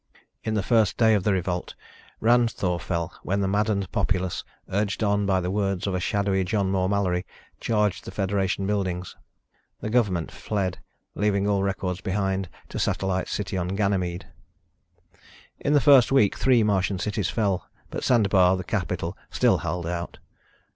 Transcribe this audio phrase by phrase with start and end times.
[0.43, 1.75] In the first day of the revolt,
[2.19, 6.71] Ranthoor fell when the maddened populace, urged on by the words of a shadowy John
[6.71, 7.23] Moore Mallory,
[7.59, 9.15] charged the federation buildings.
[9.79, 10.79] The government fled,
[11.13, 14.25] leaving all records behind, to Satellite City on Ganymede.
[15.59, 20.17] In the first week three Martian cities fell, but Sandebar, the capital, still held out.